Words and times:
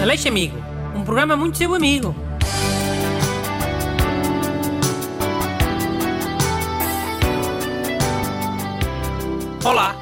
Aleixo 0.00 0.28
Amigo, 0.28 0.56
um 0.94 1.04
programa 1.04 1.36
muito 1.36 1.56
seu 1.56 1.74
amigo. 1.74 2.14
Olá, 9.64 9.96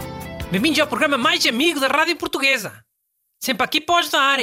bem-vindos 0.50 0.80
ao 0.80 0.88
programa 0.88 1.16
mais 1.16 1.46
amigo 1.46 1.78
da 1.78 1.86
Rádio 1.86 2.16
Portuguesa. 2.16 2.84
Sempre 3.40 3.64
aqui 3.64 3.80
para 3.80 4.00
ajudar, 4.00 4.38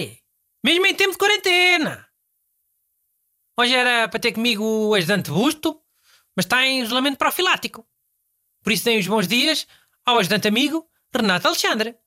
mesmo 0.64 0.86
em 0.88 0.96
tempo 0.96 1.12
de 1.12 1.18
quarentena. 1.18 2.08
Hoje 3.60 3.76
era 3.76 4.08
para 4.08 4.20
ter 4.20 4.32
comigo 4.32 4.64
o 4.64 4.96
ajudante 4.96 5.30
Busto, 5.30 5.82
mas 6.36 6.46
está 6.46 6.66
em 6.66 6.82
isolamento 6.82 7.18
profilático. 7.18 7.86
Por 8.64 8.72
isso, 8.72 8.86
deem 8.86 9.00
os 9.00 9.08
bons 9.08 9.28
dias 9.28 9.68
ao 10.06 10.18
ajudante 10.18 10.48
amigo 10.48 10.90
Renato 11.14 11.48
Alexandre. 11.48 11.98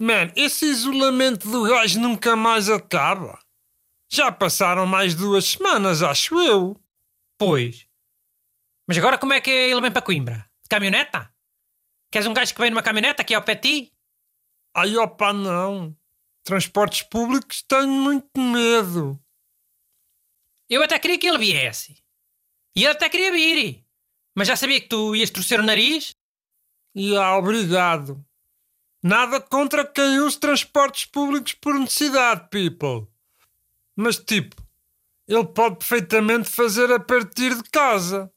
Man, 0.00 0.32
esse 0.36 0.64
isolamento 0.64 1.50
do 1.50 1.64
gajo 1.64 2.00
nunca 2.00 2.36
mais 2.36 2.68
acaba. 2.68 3.38
Já 4.10 4.30
passaram 4.30 4.86
mais 4.86 5.14
duas 5.14 5.44
semanas, 5.44 6.02
acho 6.02 6.38
eu. 6.40 6.80
Pois. 7.36 7.86
Mas 8.86 8.96
agora 8.96 9.18
como 9.18 9.32
é 9.32 9.40
que 9.40 9.50
ele 9.50 9.80
vem 9.80 9.90
para 9.90 10.00
Coimbra? 10.00 10.48
De 10.62 10.68
caminhoneta? 10.68 11.34
Queres 12.10 12.28
um 12.28 12.32
gajo 12.32 12.54
que 12.54 12.60
vem 12.60 12.70
numa 12.70 12.82
caminhoneta 12.82 13.22
aqui 13.22 13.34
ao 13.34 13.42
pé 13.42 13.54
de 13.54 13.60
ti? 13.60 13.92
Ai, 14.74 14.96
opa, 14.96 15.32
não. 15.32 15.96
Transportes 16.44 17.02
públicos 17.02 17.62
tenho 17.62 17.88
muito 17.88 18.40
medo. 18.40 19.20
Eu 20.70 20.82
até 20.82 20.98
queria 20.98 21.18
que 21.18 21.26
ele 21.26 21.38
viesse. 21.38 22.02
E 22.76 22.84
ele 22.84 22.92
até 22.92 23.08
queria 23.08 23.32
vir. 23.32 23.84
Mas 24.36 24.46
já 24.46 24.56
sabia 24.56 24.80
que 24.80 24.88
tu 24.88 25.16
ias 25.16 25.30
torcer 25.30 25.58
o 25.58 25.64
nariz? 25.64 26.14
E 26.94 27.16
ah, 27.16 27.36
obrigado. 27.36 28.24
Nada 29.02 29.40
contra 29.40 29.86
quem 29.86 30.18
use 30.20 30.38
transportes 30.38 31.04
públicos 31.06 31.54
por 31.54 31.74
necessidade, 31.74 32.48
people. 32.50 33.06
Mas 33.96 34.16
tipo, 34.16 34.56
ele 35.26 35.46
pode 35.46 35.76
perfeitamente 35.76 36.48
fazer 36.48 36.90
a 36.92 36.98
partir 36.98 37.54
de 37.54 37.62
casa. 37.70 38.32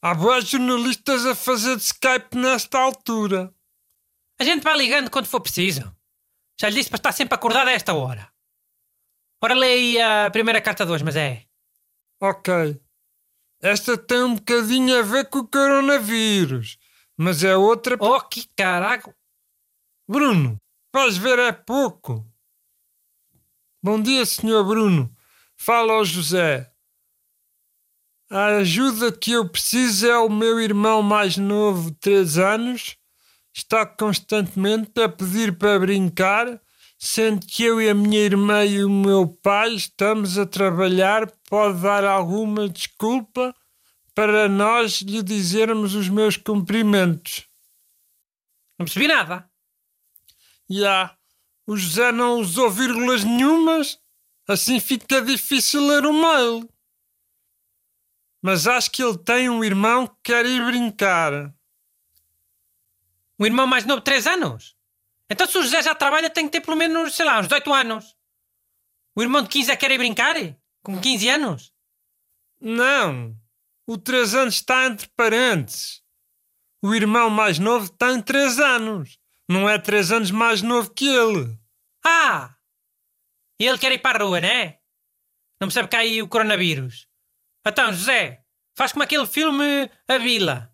Há 0.00 0.14
boas 0.14 0.48
jornalistas 0.48 1.26
a 1.26 1.34
fazer 1.34 1.76
de 1.76 1.82
Skype 1.82 2.36
nesta 2.36 2.78
altura. 2.78 3.54
A 4.38 4.44
gente 4.44 4.62
vai 4.62 4.76
ligando 4.76 5.10
quando 5.10 5.26
for 5.26 5.40
preciso. 5.40 5.94
Já 6.58 6.70
lhe 6.70 6.76
disse 6.76 6.88
para 6.88 6.96
estar 6.96 7.12
sempre 7.12 7.34
acordado 7.34 7.68
a 7.68 7.72
esta 7.72 7.92
hora. 7.92 8.30
Ora, 9.42 9.54
leia 9.54 9.74
aí 9.74 10.26
a 10.26 10.30
primeira 10.30 10.60
carta 10.60 10.86
de 10.86 10.92
hoje, 10.92 11.04
mas 11.04 11.16
é. 11.16 11.44
Ok. 12.20 12.80
Esta 13.62 13.98
tem 13.98 14.22
um 14.22 14.34
bocadinho 14.36 14.98
a 14.98 15.02
ver 15.02 15.28
com 15.28 15.40
o 15.40 15.48
coronavírus, 15.48 16.78
mas 17.16 17.44
é 17.44 17.54
outra. 17.56 17.96
Oh, 18.00 18.20
que 18.22 18.48
carago! 18.56 19.14
Bruno, 20.10 20.60
vais 20.92 21.16
ver 21.16 21.38
é 21.38 21.52
pouco. 21.52 22.26
Bom 23.80 24.02
dia, 24.02 24.26
senhor 24.26 24.64
Bruno. 24.64 25.08
Fala 25.56 25.92
ao 25.92 26.04
José. 26.04 26.68
A 28.28 28.56
ajuda 28.56 29.12
que 29.12 29.30
eu 29.30 29.48
preciso 29.48 30.08
é 30.08 30.18
o 30.18 30.28
meu 30.28 30.60
irmão 30.60 31.00
mais 31.00 31.36
novo, 31.36 31.92
3 31.92 32.38
anos. 32.38 32.96
Está 33.54 33.86
constantemente 33.86 35.00
a 35.00 35.08
pedir 35.08 35.56
para 35.56 35.78
brincar, 35.78 36.60
sendo 36.98 37.46
que 37.46 37.62
eu 37.62 37.80
e 37.80 37.88
a 37.88 37.94
minha 37.94 38.18
irmã 38.18 38.64
e 38.64 38.82
o 38.82 38.90
meu 38.90 39.28
pai 39.28 39.74
estamos 39.74 40.36
a 40.38 40.44
trabalhar. 40.44 41.30
Pode 41.48 41.82
dar 41.82 42.02
alguma 42.02 42.68
desculpa 42.68 43.54
para 44.12 44.48
nós 44.48 45.02
lhe 45.02 45.22
dizermos 45.22 45.94
os 45.94 46.08
meus 46.08 46.36
cumprimentos. 46.36 47.46
Não 48.76 48.84
percebi 48.84 49.06
nada. 49.06 49.49
Já. 50.70 51.16
O 51.66 51.76
José 51.76 52.12
não 52.12 52.38
usou 52.38 52.70
vírgulas 52.70 53.24
nenhumas. 53.24 54.00
Assim 54.46 54.78
fica 54.80 55.20
difícil 55.20 55.84
ler 55.86 56.06
o 56.06 56.12
mail. 56.12 56.68
Mas 58.42 58.66
acho 58.66 58.90
que 58.90 59.02
ele 59.02 59.18
tem 59.18 59.50
um 59.50 59.62
irmão 59.62 60.06
que 60.06 60.16
quer 60.24 60.46
ir 60.46 60.64
brincar. 60.64 61.54
Um 63.38 63.46
irmão 63.46 63.66
mais 63.66 63.84
novo 63.84 64.00
de 64.00 64.04
3 64.04 64.26
anos? 64.26 64.76
Então 65.28 65.46
se 65.46 65.56
o 65.58 65.62
José 65.62 65.82
já 65.82 65.94
trabalha 65.94 66.30
tem 66.30 66.46
que 66.46 66.52
ter 66.52 66.60
pelo 66.60 66.76
menos, 66.76 67.14
sei 67.14 67.24
lá, 67.24 67.38
uns 67.38 67.46
18 67.46 67.72
anos. 67.72 68.16
O 69.14 69.22
irmão 69.22 69.42
de 69.42 69.48
15 69.48 69.70
é 69.70 69.76
que 69.76 69.86
quer 69.86 69.92
ir 69.92 69.98
brincar? 69.98 70.34
Com 70.82 71.00
15 71.00 71.28
anos? 71.28 71.72
Não. 72.60 73.36
O 73.86 73.98
3 73.98 74.34
anos 74.34 74.54
está 74.54 74.86
entre 74.86 75.08
parentes. 75.16 76.02
O 76.82 76.94
irmão 76.94 77.28
mais 77.28 77.58
novo 77.58 77.88
tem 77.90 78.20
3 78.22 78.58
anos. 78.58 79.19
Não 79.50 79.68
é 79.68 79.78
3 79.80 80.12
anos 80.12 80.30
mais 80.30 80.62
novo 80.62 80.90
que 80.94 81.08
ele. 81.08 81.58
Ah! 82.06 82.54
E 83.58 83.66
ele 83.66 83.78
quer 83.78 83.90
ir 83.90 83.98
para 83.98 84.22
a 84.22 84.24
rua, 84.24 84.40
né? 84.40 84.78
Não 85.60 85.66
percebe 85.66 85.88
que 85.88 85.96
há 85.96 85.98
aí 85.98 86.22
o 86.22 86.28
coronavírus. 86.28 87.08
Então, 87.66 87.92
José, 87.92 88.44
faz 88.76 88.92
como 88.92 89.02
aquele 89.02 89.26
filme 89.26 89.90
A 90.06 90.18
Vila. 90.18 90.72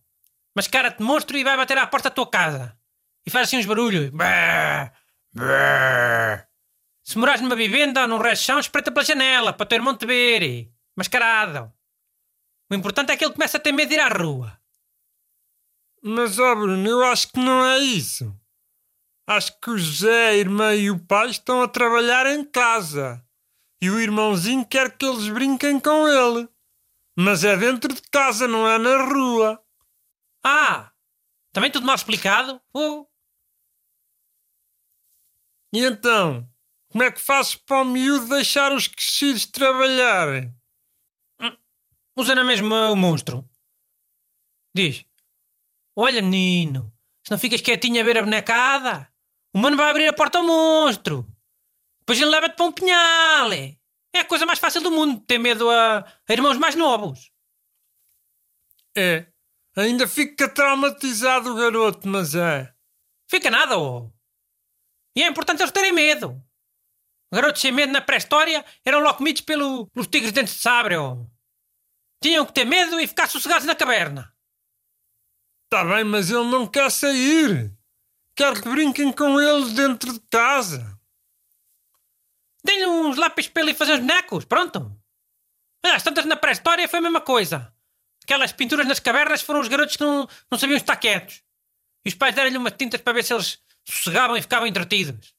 Mascara-te 0.55 0.99
de 0.99 1.05
monstro 1.05 1.39
e 1.39 1.43
vai 1.43 1.57
bater 1.57 1.79
à 1.79 1.87
porta 1.87 2.11
da 2.11 2.15
tua 2.15 2.31
casa. 2.31 2.79
E 3.27 3.31
faz 3.31 3.49
assim 3.49 3.57
uns 3.57 3.65
barulhos. 3.65 4.11
Brrr, 4.11 4.93
brrr. 5.33 6.47
Se 7.03 7.17
morares 7.17 7.41
numa 7.41 7.57
vivenda 7.57 8.03
ou 8.03 8.09
num 8.09 8.19
resto 8.19 8.43
de 8.43 8.47
chão, 8.47 8.59
espreita 8.59 8.93
pela 8.93 9.07
janela 9.07 9.55
para 9.55 9.65
o 9.65 9.67
teu 9.67 9.77
irmão 9.77 9.97
te 9.97 10.05
ver. 10.05 10.71
Mascarado. 10.95 11.73
O 12.71 12.75
importante 12.75 13.11
é 13.11 13.17
que 13.17 13.25
ele 13.25 13.33
comece 13.33 13.57
a 13.57 13.61
ter 13.61 13.73
medo 13.73 13.89
de 13.89 13.95
ir 13.95 14.01
à 14.01 14.09
rua. 14.09 14.61
Mas, 16.03 16.39
ó 16.39 16.55
Bruno, 16.55 16.87
eu 16.87 17.05
acho 17.05 17.33
que 17.33 17.41
não 17.41 17.65
é 17.65 17.79
isso. 17.79 18.39
Acho 19.27 19.59
que 19.61 19.71
o 19.71 19.79
José, 19.79 20.29
a 20.29 20.35
irmã 20.35 20.75
e 20.75 20.91
o 20.91 21.05
pai 21.05 21.31
estão 21.31 21.61
a 21.61 21.69
trabalhar 21.69 22.27
em 22.27 22.45
casa. 22.45 23.25
E 23.83 23.91
o 23.91 24.01
irmãozinho 24.01 24.65
quer 24.65 24.97
que 24.97 25.05
eles 25.05 25.29
brinquem 25.29 25.81
com 25.81 26.07
ele. 26.09 26.49
Mas 27.19 27.43
é 27.43 27.57
dentro 27.57 27.93
de 27.93 28.03
casa, 28.03 28.47
não 28.47 28.69
é 28.69 28.79
na 28.79 29.05
rua. 29.05 29.63
Ah! 30.45 30.93
Também 31.53 31.71
tudo 31.71 31.87
mal 31.87 31.97
explicado? 31.97 32.61
Oh. 32.73 33.07
E 35.73 35.85
então? 35.85 36.49
Como 36.91 37.03
é 37.03 37.11
que 37.11 37.21
faço 37.21 37.59
para 37.65 37.83
o 37.83 37.85
miúdo 37.85 38.29
deixar 38.29 38.73
os 38.73 38.87
crescidos 38.87 39.47
trabalharem? 39.47 40.55
Usa 42.17 42.35
na 42.35 42.45
mesma 42.45 42.91
o 42.91 42.97
monstro. 42.97 43.49
Diz: 44.75 45.05
Olha, 45.95 46.23
menino, 46.23 46.93
se 47.25 47.31
não 47.31 47.39
ficas 47.39 47.61
quietinho 47.61 48.01
a 48.01 48.05
ver 48.05 48.19
a 48.19 48.23
bonecada, 48.23 49.13
o 49.57 49.59
mano 49.59 49.75
vai 49.75 49.89
abrir 49.89 50.07
a 50.07 50.13
porta 50.13 50.37
ao 50.37 50.45
monstro. 50.45 51.27
Depois 52.01 52.21
ele 52.21 52.31
leva-te 52.31 52.57
para 52.57 52.67
um 52.67 52.73
pinhal. 52.73 53.51
É 53.51 54.21
a 54.21 54.25
coisa 54.27 54.45
mais 54.45 54.59
fácil 54.59 54.83
do 54.83 54.91
mundo, 54.91 55.19
ter 55.21 55.39
medo 55.39 55.71
a, 55.71 56.01
a 56.01 56.33
irmãos 56.33 56.59
mais 56.59 56.75
novos. 56.75 57.33
É. 58.95 59.27
Ainda 59.75 60.07
fica 60.07 60.47
traumatizado 60.47 61.53
o 61.53 61.57
garoto, 61.57 62.07
mas 62.07 62.35
é. 62.35 62.71
Fica 63.31 63.51
nada, 63.51 63.79
oh. 63.79 64.13
E 65.17 65.23
é 65.23 65.27
importante 65.27 65.63
eles 65.63 65.73
terem 65.73 65.93
medo. 65.93 66.39
Garotos 67.33 67.63
sem 67.63 67.73
medo 67.73 67.95
na 67.95 68.03
pré-história 68.03 68.63
eram 68.85 69.01
logo 69.01 69.17
comidos 69.17 69.41
pelo, 69.41 69.87
pelos 69.87 70.07
tigres 70.07 70.33
dentes 70.33 70.57
de 70.57 70.61
sabre, 70.61 70.99
oh. 70.99 71.27
Tinham 72.23 72.45
que 72.45 72.53
ter 72.53 72.67
medo 72.67 73.01
e 73.01 73.07
ficar 73.07 73.27
sossegados 73.27 73.67
na 73.67 73.75
caverna. 73.75 74.37
Está 75.65 75.83
bem, 75.83 76.05
mas 76.05 76.29
ele 76.29 76.45
não 76.45 76.67
quer 76.67 76.91
sair. 76.91 77.76
Quer 78.37 78.61
que 78.61 78.69
brinquem 78.69 79.11
com 79.13 79.41
ele 79.41 79.73
dentro 79.73 80.13
de 80.13 80.21
casa. 80.31 81.01
Dê-lhe 82.63 82.87
uns 82.87 83.17
lápis 83.17 83.49
para 83.49 83.63
ele 83.63 83.73
fazer 83.73 83.95
uns 83.95 84.01
bonecos. 84.01 84.45
Pronto. 84.45 84.95
Olha, 85.85 85.95
as 85.95 86.03
tantas 86.03 86.27
na 86.27 86.37
pré-história 86.37 86.87
foi 86.87 86.99
a 86.99 87.03
mesma 87.03 87.21
coisa. 87.23 87.73
Aquelas 88.23 88.53
pinturas 88.53 88.87
nas 88.87 89.01
cavernas 89.01 89.41
foram 89.41 89.61
os 89.61 89.69
garotos 89.69 89.97
que 89.97 90.03
não, 90.03 90.29
não 90.51 90.59
sabiam 90.59 90.77
estar 90.77 90.97
quietos. 90.97 91.43
E 92.05 92.09
os 92.09 92.15
pais 92.15 92.35
deram-lhe 92.35 92.59
umas 92.59 92.75
tintas 92.77 93.01
para 93.01 93.15
ver 93.15 93.25
se 93.25 93.33
eles 93.33 93.59
sossegavam 93.85 94.37
e 94.37 94.43
ficavam 94.43 94.67
entretidos. 94.67 95.35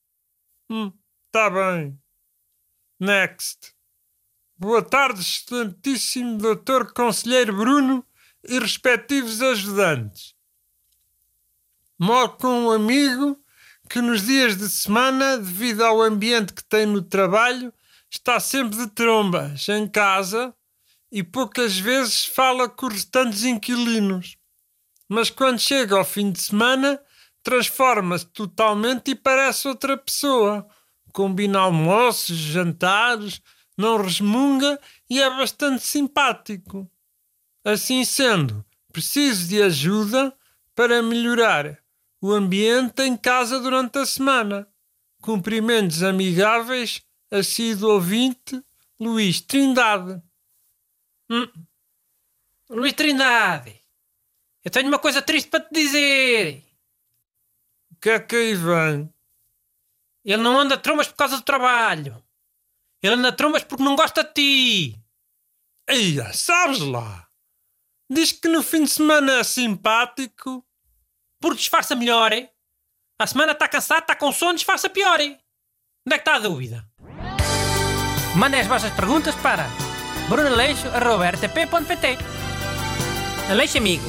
Hum, 0.69 0.91
tá 1.31 1.50
bem. 1.50 2.02
Next. 3.00 3.75
Boa 4.57 4.81
tarde, 4.81 5.21
excelentíssimo 5.21 6.38
doutor 6.39 6.94
conselheiro 6.94 7.56
Bruno 7.56 8.04
e 8.44 8.57
respectivos 8.57 9.42
ajudantes. 9.42 10.37
Moro 11.99 12.29
com 12.38 12.65
um 12.65 12.71
amigo 12.71 13.39
que 13.89 14.01
nos 14.01 14.21
dias 14.21 14.55
de 14.55 14.69
semana, 14.69 15.38
devido 15.38 15.83
ao 15.83 16.01
ambiente 16.01 16.53
que 16.53 16.63
tem 16.63 16.85
no 16.85 17.01
trabalho, 17.01 17.73
está 18.07 18.39
sempre 18.39 18.77
de 18.77 18.88
trombas 18.88 19.67
em 19.69 19.88
casa 19.88 20.53
e 21.11 21.23
poucas 21.23 21.79
vezes 21.79 22.23
fala 22.23 22.69
com 22.69 22.85
os 22.85 22.94
restantes 22.94 23.44
inquilinos. 23.45 24.38
Mas 25.09 25.31
quando 25.31 25.57
chega 25.57 25.97
ao 25.97 26.05
fim 26.05 26.31
de 26.31 26.39
semana, 26.39 27.01
transforma-se 27.41 28.27
totalmente 28.27 29.11
e 29.11 29.15
parece 29.15 29.67
outra 29.67 29.97
pessoa. 29.97 30.67
Combina 31.11 31.59
almoços, 31.59 32.38
jantares, 32.38 33.41
não 33.75 33.99
resmunga 33.99 34.79
e 35.09 35.19
é 35.19 35.29
bastante 35.31 35.83
simpático. 35.83 36.88
Assim 37.63 38.05
sendo, 38.05 38.63
preciso 38.94 39.47
de 39.47 39.63
ajuda 39.63 40.31
para 40.75 41.01
melhorar 41.01 41.87
o 42.22 42.31
ambiente 42.31 43.02
em 43.04 43.16
casa 43.16 43.60
durante 43.60 43.98
a 44.00 44.06
semana. 44.06 44.68
Cumprimentos 45.22 46.04
amigáveis, 46.04 47.02
assíduo 47.31 47.94
ouvinte, 47.94 48.64
Luís 49.00 49.42
Trindade. 49.42 50.22
Hum. 51.30 51.48
Luís 52.69 52.94
Trindade, 52.94 53.81
eu 54.64 54.72
tenho 54.72 54.88
uma 54.88 55.00
coisa 55.00 55.22
triste 55.22 55.50
para 55.50 55.64
te 55.64 55.74
dizer. 55.74 56.64
O 57.92 57.96
que 57.96 58.10
é 58.10 58.19
que 58.19 58.36
aí 58.36 58.54
vem? 58.54 59.14
Ele 60.25 60.44
não 60.44 60.60
anda 60.60 60.78
trombas 60.78 61.08
por 61.08 61.16
causa 61.16 61.38
do 61.38 61.44
trabalho. 61.44 62.22
Ele 63.02 63.14
anda 63.16 63.31
trombas 63.31 63.64
porque 63.64 63.84
não 63.84 63.96
gosta 63.96 64.24
de 64.24 64.34
ti. 64.34 65.02
Eia, 65.88 66.34
sabes 66.34 66.80
lá? 66.80 67.30
Diz 68.10 68.34
que 68.34 68.50
no 68.50 68.62
fim 68.62 68.84
de 68.84 68.90
semana 68.90 69.40
é 69.40 69.44
simpático. 69.44 70.67
Porque 71.39 71.57
disfarça 71.57 71.95
melhor, 71.95 72.34
hein? 72.34 72.50
A 73.19 73.28
semana 73.28 73.54
está 73.54 73.68
cansado, 73.68 74.01
está 74.01 74.16
com 74.16 74.31
sono, 74.31 74.56
disfarça 74.56 74.89
pior, 74.89 75.19
hein? 75.19 75.38
Onde 76.06 76.16
é 76.16 76.18
que 76.18 76.22
está 76.22 76.36
a 76.36 76.39
dúvida? 76.39 76.86
Mandem 78.36 78.62
as 78.62 78.68
vossas 78.68 78.92
perguntas 78.94 79.36
para 79.36 79.68
brunaleixo.rtp.pt 80.30 82.18
Aleixo 83.50 83.78
Amigo. 83.78 84.06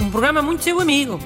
Um 0.00 0.10
programa 0.10 0.40
muito 0.40 0.64
seu 0.64 0.80
amigo. 0.80 1.18